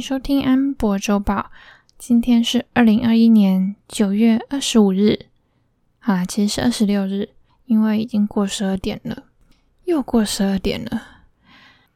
[0.00, 1.50] 收听安博周报。
[1.98, 5.26] 今天是二零二一年九月二十五日，
[5.98, 7.30] 好啦，其实是二十六日，
[7.66, 9.24] 因为已经过十二点了，
[9.84, 11.02] 又过十二点了。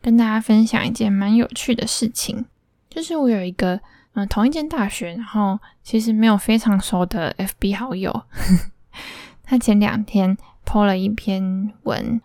[0.01, 2.45] 跟大家分享一件蛮有趣的事情，
[2.91, 3.81] 就是我有一个
[4.15, 8.25] 嗯同一间大学，然后其实没有非常熟的 FB 好友，
[9.45, 12.21] 他前两天 po 了一篇文，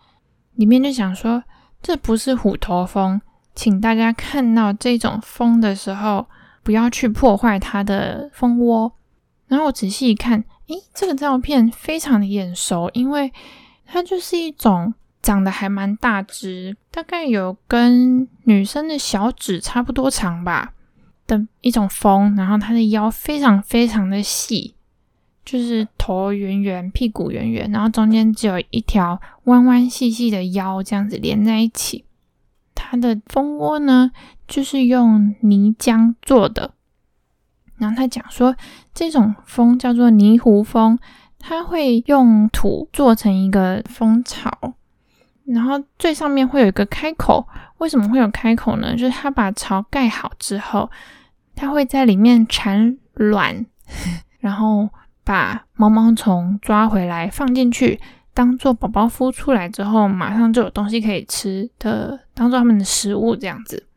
[0.56, 1.44] 里面就想说，
[1.84, 3.22] 这不是虎头蜂。
[3.58, 6.28] 请大家看到这种蜂的时候，
[6.62, 8.94] 不要去破坏它的蜂窝。
[9.48, 13.34] 然后我仔细一看，诶，这个照片非常的眼熟，因为
[13.88, 14.94] 它就是一种
[15.24, 20.74] 长得还蛮大只，大概有跟女生的小指差不多长吧
[21.26, 22.36] 的一种蜂。
[22.36, 24.76] 然后它的腰非常非常的细，
[25.44, 32.04] 就是头圆圆，屁股圆圆，然后中间只有一条弯弯细细的腰，这样子连在一起。
[32.90, 34.12] 它的蜂窝呢，
[34.48, 36.72] 就是用泥浆做的。
[37.78, 38.56] 然后他讲说，
[38.94, 40.98] 这种蜂叫做泥糊蜂，
[41.38, 44.50] 它会用土做成一个蜂巢，
[45.46, 47.46] 然后最上面会有一个开口。
[47.80, 48.96] 为什么会有开口呢？
[48.96, 50.90] 就是它把巢盖好之后，
[51.56, 53.66] 它会在里面产卵，
[54.40, 54.90] 然后
[55.24, 58.00] 把毛毛虫抓回来放进去。
[58.38, 63.88] 当做宝宝孵出来之后，马上就有东西可以吃的，当做他们的食物这样子。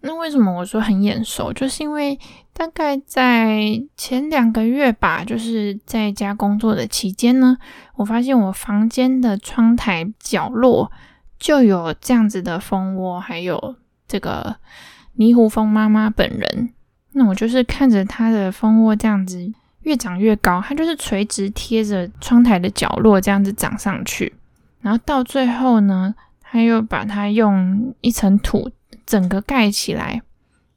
[0.00, 1.52] 那为什么我说很眼熟？
[1.52, 2.18] 就是因为
[2.54, 3.60] 大概在
[3.94, 7.58] 前两个月吧，就是在家工作的期间呢，
[7.96, 10.90] 我发现我房间的窗台角落
[11.38, 13.76] 就有这样子的蜂窝，还有
[14.08, 14.56] 这个
[15.16, 16.70] 泥壶蜂妈妈本人。
[17.12, 19.52] 那我就是看着它的蜂窝这样子。
[19.82, 24.32] 越长越高，它就是垂直贴着窗台的角落这样子长上去，
[24.80, 28.70] 然后到最后呢，他又把它用一层土
[29.04, 30.22] 整个盖起来，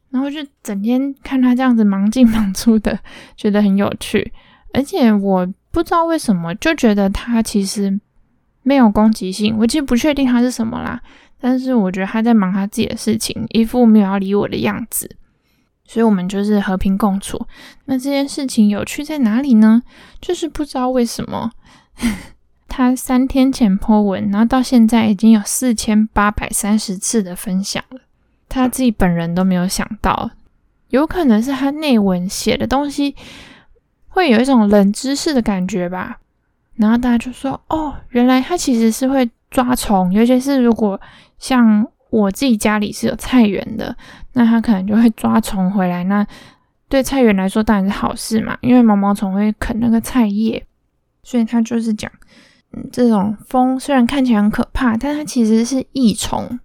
[0.09, 2.99] 然后就整天看它这样子忙进忙出的，
[3.35, 4.33] 觉得很有趣。
[4.73, 7.99] 而且我不知道为什么就觉得它其实
[8.63, 11.01] 没有攻击性，我其实不确定它是什么啦，
[11.39, 15.15] 但是我觉得它在忙它自己的事情，一副没有要理我的样子。
[15.87, 17.45] 所以我们就是和平共处。
[17.85, 19.83] 那这件事情有趣在哪里呢？
[20.19, 21.51] 就是不知道为什么，
[22.67, 28.01] 他三天前 po 文，然后到现在已经有四千八百三十次的分享了。
[28.49, 30.31] 他自己本人都没有想到，
[30.89, 33.15] 有可能是他内文写的东西
[34.07, 36.17] 会有一种冷知识的感觉吧。
[36.75, 40.99] 然后大家就说：“哦，原来他其实是会抓虫，尤其是如果
[41.37, 43.93] 像……”我自己家里是有菜园的，
[44.31, 46.01] 那他可能就会抓虫回来。
[46.05, 46.25] 那
[46.87, 50.65] 对菜园来说当然是好事嘛，因为毛毛虫会啃那个菜叶，
[51.23, 52.09] 所以他就是讲，
[52.71, 56.57] 嗯，这种蜂虽然看起来很可怕，但它其实是益虫，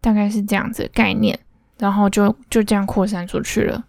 [0.00, 1.36] 大概是这样子的概念，
[1.78, 3.84] 然后就就这样扩散出去了。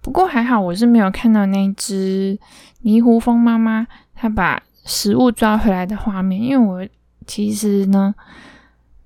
[0.00, 2.38] 不过还好，我是没有看到那只
[2.82, 6.88] 泥壶蜂妈妈她把食物抓回来的画面，因为我
[7.26, 8.14] 其实呢，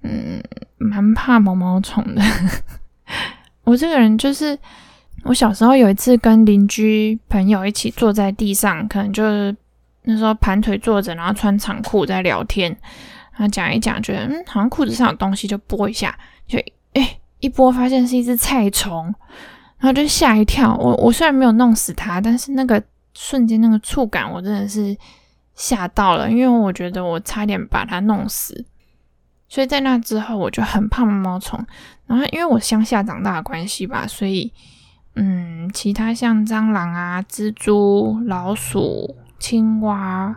[0.02, 0.42] 嗯。
[0.80, 2.22] 蛮怕毛毛虫的，
[3.64, 4.58] 我这个人就是，
[5.24, 9.54] 我小时候有一次跟邻居朋友一起坐在地上，可能就是
[10.04, 12.74] 那时候盘腿坐着，然后穿长裤在聊天，
[13.32, 16.18] 然后讲一讲，觉得嗯，好像裤子上有东西，就拨一下，
[16.48, 16.58] 就
[16.94, 19.04] 诶一拨发现是一只菜虫，
[19.78, 20.74] 然后就吓一跳。
[20.76, 22.82] 我我虽然没有弄死它，但是那个
[23.14, 24.96] 瞬间那个触感，我真的是
[25.54, 28.64] 吓到了，因为我觉得我差点把它弄死。
[29.50, 31.58] 所以在那之后，我就很怕毛毛虫。
[32.06, 34.50] 然后因为我乡下长大的关系吧，所以
[35.16, 40.36] 嗯，其他像蟑螂啊、蜘蛛、老鼠、青蛙，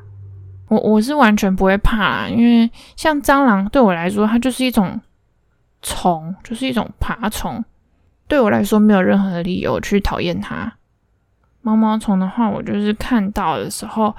[0.67, 2.27] 我我是完全不会怕。
[2.27, 4.99] 因为像蟑螂对我来说，它就是一种
[5.83, 7.63] 虫，就是一种爬虫，
[8.27, 10.73] 对我来说没有任何的理由去讨厌它。
[11.61, 14.15] 毛毛虫的话，我就是看到的时候，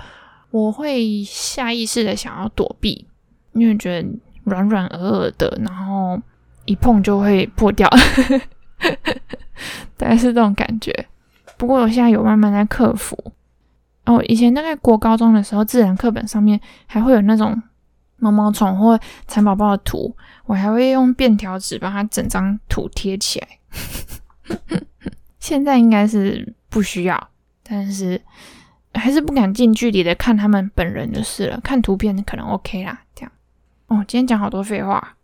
[0.53, 3.09] 我会下意识的想要躲避，
[3.55, 4.09] 因为觉得。
[4.45, 6.21] 软软鹅鹅的，然后
[6.65, 7.89] 一碰就会破掉，
[9.97, 11.07] 大概是这种感觉。
[11.57, 13.33] 不过我现在有慢慢在克服。
[14.07, 17.63] 哦，以前大概国高中的时候，自然课本上面还会有那种
[18.19, 20.15] 毛毛虫或蚕宝宝的图，
[20.45, 23.49] 我还会用便条纸把它整张图贴起来。
[25.41, 27.29] 现在应该是不需要，
[27.63, 28.21] 但是
[28.93, 33.33] 还是不敢近距离的看他们本人就是了，看图片可能 OK 啦，这样。
[33.87, 35.17] 哦，今天讲好多废话。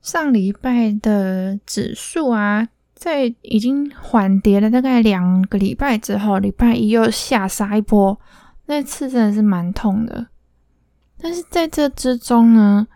[0.00, 8.18] 上礼拜的指数啊，在已经缓跌了大概两个礼拜之后，礼拜一又下杀一波，
[8.66, 10.28] 那次真的是蛮痛的。
[11.20, 12.86] 但是在这之中呢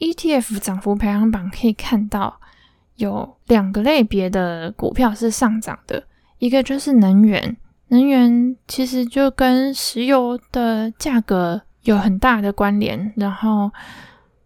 [0.00, 2.40] ，ETF 涨幅排行榜可以看到，
[2.96, 6.04] 有两个类别的股票是上涨的，
[6.38, 7.56] 一个就是能源，
[7.88, 13.12] 能源其实就跟石油的价格有很大的关联。
[13.16, 13.70] 然后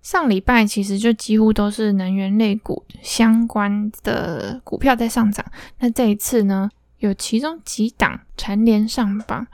[0.04, 5.44] 上礼拜其实就几乎都是能源类股相关的股票在上涨。
[5.80, 9.44] 那这一次呢，有其中几档蝉联上榜，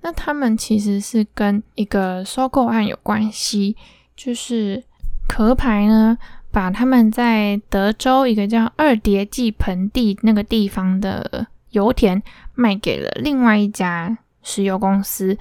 [0.00, 3.76] 那他们其实是跟一个收购案有关系，
[4.16, 4.82] 就是
[5.28, 6.18] 壳牌呢。
[6.50, 12.20] 把他们在德州一个叫二叠纪盆地那个地方的油田
[12.54, 15.36] 卖给了另外一家石油公司，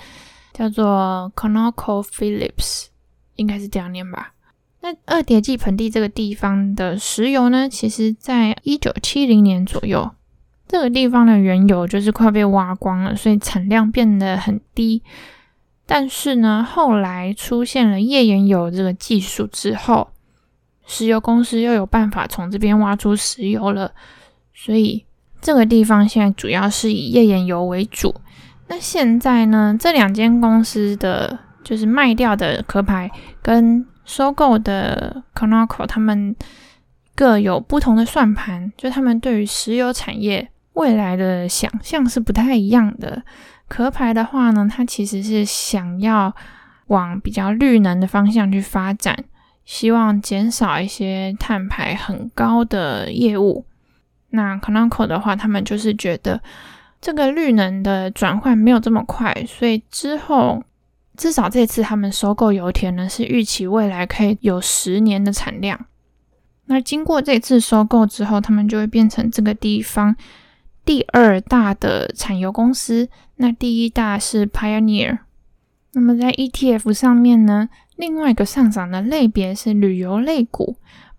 [0.53, 2.87] 叫做 ConocoPhillips，
[3.37, 4.33] 应该是这样念吧。
[4.81, 10.11] 那二叠纪盆地这个地方的石油呢，其实在一九七零年左右，
[10.67, 15.01] 这个地方的原油就是快被挖光了，所以产量变得很低。
[15.85, 20.09] 但是呢，后来出现了页岩油这个技术之后，
[20.85, 23.91] 石油公司又有办法从这边挖出石油了，
[24.53, 25.05] 所以
[25.41, 28.13] 这个地方现在主要是以页岩油为主。
[28.67, 33.09] 那现在呢，这两间公司的就是卖掉的壳牌
[33.41, 36.35] 跟收购的 Conoco，他们
[37.13, 43.21] 各有不同的算盘，就他们对于石油产业未来的想象是不太一样的。
[43.67, 46.33] 壳牌的话呢，它其实是想要
[46.87, 49.25] 往比较绿能的方向去发展。
[49.65, 53.65] 希望减少一些碳排很高的业务。
[54.29, 56.41] 那 Conoco 的话，他们就是觉得
[57.01, 60.63] 这个绿能的转换没有这么快，所以之后
[61.17, 65.87] 至少这次他们收购油田呢，是预期未来可以有十年的产量。
[66.67, 70.15] 那经过这次收购之后，他们就会变成这个地方
[70.85, 73.09] 第二大的产油公司。
[73.37, 75.19] 那第一大是 Pioneer。
[75.93, 80.75] 那么在 ETF 上面呢，另外一个上涨的类别是旅游类股，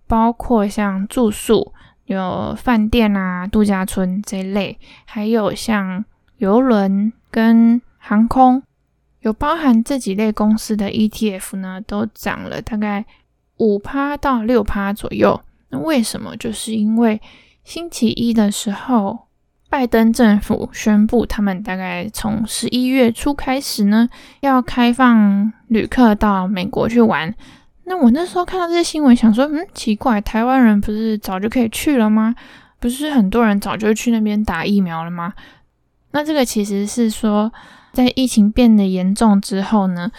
[0.06, 1.72] 包括像住宿、
[2.04, 6.04] 有饭店啊、度假村这一类，还有像
[6.36, 8.62] 邮轮跟航空，
[9.20, 13.04] 有包含这几类公司的 ETF 呢，都涨了大概
[13.56, 15.40] 五趴到六趴左右。
[15.70, 16.36] 那为什么？
[16.36, 17.20] 就是因为
[17.64, 19.28] 星期一的时候。
[19.70, 24.08] 拜登政府宣布，他们大概从十一月初开始呢，
[24.40, 27.34] 要开放旅客到美国去玩。
[27.84, 32.34] 那我那时候看到这些新闻，想说，嗯，奇怪，台湾人不是早就可以去了吗？
[32.80, 35.34] 不是很多人早就去那边打疫苗了吗？
[36.12, 37.52] 那这个其实是说，
[37.98, 40.12] 在疫情变得严重之后呢，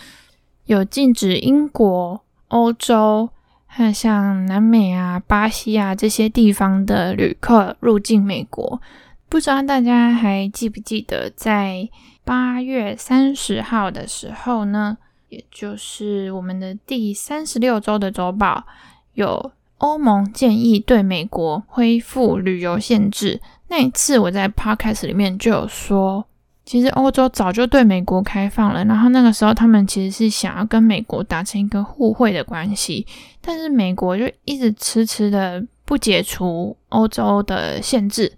[0.66, 3.30] 有禁止英国、欧洲，
[3.68, 8.82] 还有像南美啊、巴西啊这些地方的旅客入境美国。
[9.30, 11.88] 不知道大家还记不记得，在
[12.26, 14.98] 八月三十号的时候呢，
[15.30, 18.66] 也就是我们的第三十六周的周报，
[19.14, 23.40] 有欧盟建议对美国恢复旅游限制。
[23.70, 26.26] 那一次我在 Podcast 里面就有说，
[26.70, 33.08] 其实欧洲早就对美国开放了，然后那个时候他们其实是想要跟美国达成一个互惠的关系，
[33.42, 38.32] 但是美国就一直迟迟的不解除欧洲的限制。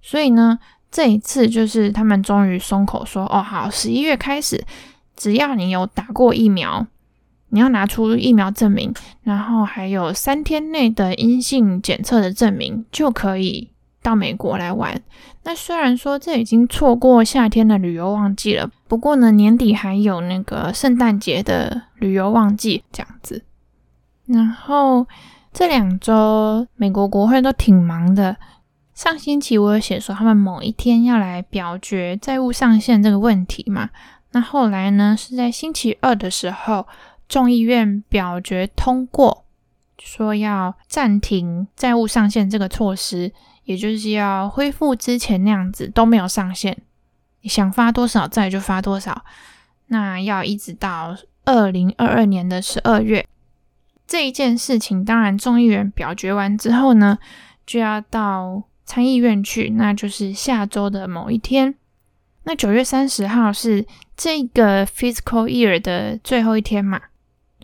[0.00, 0.56] 所以呢，
[0.92, 4.64] 这一次就是他们终于松口说：“哦，好，十一月开始，
[5.16, 6.86] 只要你有打过疫苗，
[7.48, 8.94] 你要拿出疫苗证明，
[9.24, 13.71] 然后还有三天内的阴性检测的证明，就可以
[14.02, 15.00] 到美国来玩。
[15.44, 23.44] 那虽然说这已经错过夏天的旅游旺季了，不过呢，年底还有那个圣诞节的旅游旺季这样子。
[24.26, 25.06] 然后
[25.52, 28.36] 这两周美国国会都挺忙的。”
[28.94, 33.88] 上星期我有写说他们某一天要来表决债务上限这个问题嘛，
[34.32, 36.86] 那后来呢，是在星期二的时候，
[37.26, 39.44] 众议院表决通过，
[39.98, 43.32] 说要暂停债务上限这个措施，
[43.64, 46.76] 也就是要恢复之前那样子都没有上限，
[47.40, 49.24] 你想发多少债就发多少，
[49.86, 53.26] 那要一直到二零二二年的十二月。
[54.06, 57.18] 这一件事情当然众议院表决完之后呢，
[57.66, 58.64] 就要到。
[58.84, 61.74] 参议院去，那就是下周的某一天。
[62.42, 67.00] 那九月三十号是这个 fiscal year 的最后一天嘛，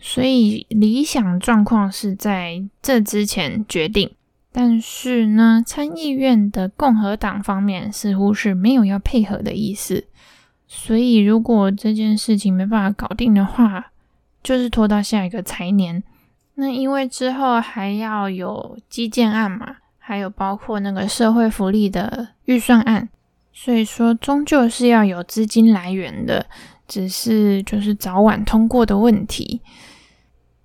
[0.01, 4.09] 所以理想状况是在这之前决定。
[4.51, 10.05] 但是呢，参议院的共和党方面似乎是没有要配合的意思，
[10.67, 13.91] 所以如果这件事情没办法搞定的话，
[14.41, 16.03] 就是拖到下一个财年。
[16.55, 19.77] 那因为之后还要有基建案嘛。
[20.01, 23.07] 还有包括那个社会福利的预算案，
[23.53, 26.43] 所以说终究是要有资金来源的，
[26.87, 29.61] 只是就是早晚通过的问题。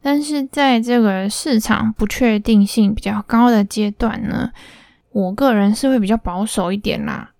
[0.04, 4.52] 但是在这个市场不确定性比较高的阶段呢，
[5.12, 7.30] 我个人是会比较保守一点啦。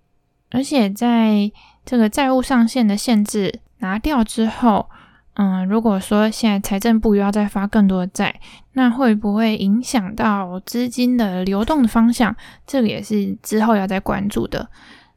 [0.49, 1.51] 而且在
[1.85, 4.89] 这个债务上限的限制拿掉之后，
[5.35, 8.33] 嗯，如果说现在财政部又要再发更多的债，
[8.73, 12.35] 那会不会影响到资金的流动的方向？
[12.65, 14.67] 这个也是之后要再关注的。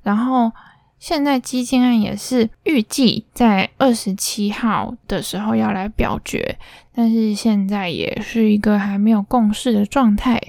[0.02, 0.52] 然后
[0.99, 6.59] 现在基金案也是预计在二十七号的时候要来表决，
[6.95, 10.40] 但是现在也是一个还没有共识的状态，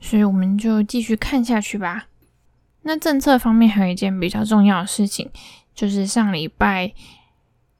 [0.00, 2.06] 所以我们就继续看下去吧。
[2.82, 5.30] 那政策方面还有一件比较重要的事情，
[5.74, 6.92] 就是上礼拜。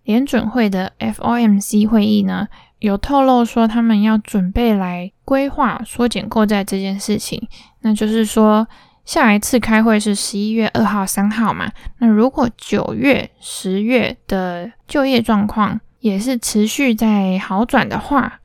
[0.05, 7.47] 联准会的 FOMC 会议呢，有透露说他们要准备来规划缩减购债这件事情。
[7.83, 8.67] 那就是说，
[9.09, 11.73] 下一次开会是十一月二号、三号嘛。
[11.97, 18.41] 那如果九月、十月的就业状况也是持续在好转的话，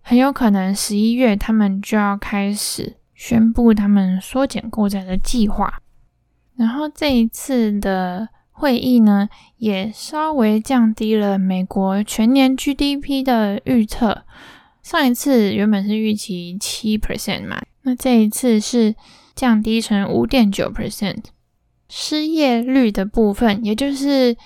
[0.00, 5.82] 很有可能十一月他们就要开始宣布他们缩减购债的计划。
[6.56, 8.30] 然后这一次的。
[8.58, 14.22] 会议呢，也稍微降低了美国全年 GDP 的预测。
[14.82, 18.94] 上一次原本是预期七 percent 嘛，那这一次是
[19.36, 21.26] 降低成五点九 percent。
[21.88, 24.36] 失业率的部分，也就是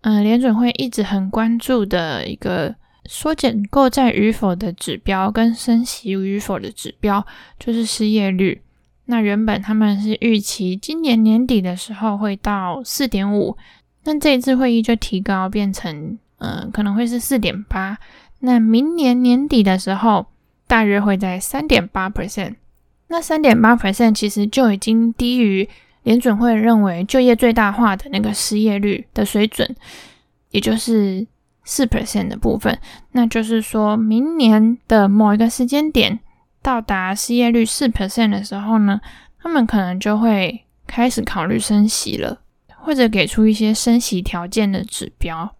[0.00, 7.26] 嗯、联准会一直很关注的一个缩减购债与否的指标，跟升息与否的指标，
[7.58, 8.62] 就是失业率。
[9.06, 13.56] 那原本他们是预期今年年底的时候会到四点五，
[14.04, 17.98] 那这一次会议就提高变成，嗯、可能会是四点八。
[18.40, 20.26] 那明年年底的时候，
[20.66, 22.54] 大约会在三点八 percent。
[23.08, 25.68] 那三点八 percent 其实就已经低于
[26.02, 29.74] 联准会认为就业最大化的那个失业率的水准，
[30.50, 31.26] 也就是
[31.64, 32.78] 四 percent 的部分。
[33.12, 36.20] 那就是说明年的某一个时间点。
[36.60, 39.00] 到达失业率四 percent 的时候呢，
[39.40, 42.40] 他们可能就会开始考虑升息了，
[42.76, 45.54] 或者给出一些升息条件的指标，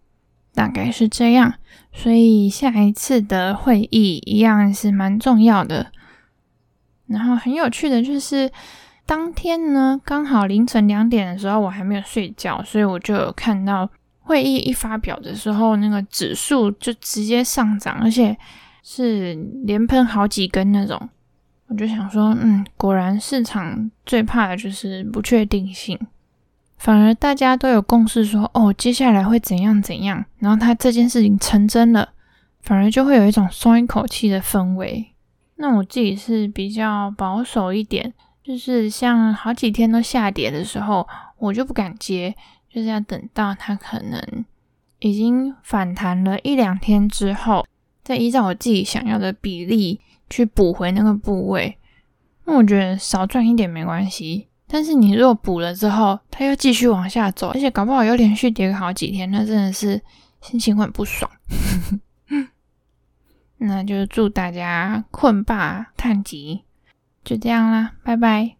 [0.55, 1.55] 大概是这样。
[1.93, 5.93] 所以下一次的会议一样是蛮重要的。
[7.09, 8.51] 然后很有趣的就是，
[9.05, 13.89] 当天呢刚好凌晨两点的时候，我还没有睡觉，所以我就有看到
[14.21, 18.37] 会议一发表的时候，那个指数就直接上涨，而且。
[18.91, 19.35] 是
[19.65, 21.11] 连喷好几根那种，
[21.67, 25.99] 我就想说，嗯，果然市场最怕的就是不确定性，
[26.79, 32.09] 反而大家都有共识说，哦，接下来会怎样怎样，然后他这件事情成真了，
[32.63, 35.09] 反而就会有一种松一口气的氛围。
[35.61, 41.07] 那我自己是比较保守一点，就是像好几天都下跌的时候，
[41.39, 42.35] 我就不敢接，
[42.73, 44.45] 就是要等到它可能
[45.01, 47.67] 已经反弹了一两天之后。
[48.05, 50.01] 再依照我自己想要的比例
[50.31, 51.77] 去补回那个部位，
[52.47, 54.47] 那我觉得少赚一点没关系。
[54.67, 60.01] 但是你如果补了之后，它又继续往下走，而且搞不好又连续跌个好几天，那真的是
[60.41, 61.31] 心情会很不爽。
[63.59, 66.65] 那就祝大家困霸探底，
[67.25, 68.58] 就这样啦，拜拜。